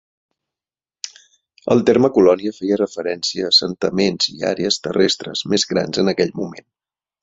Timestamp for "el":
1.75-1.83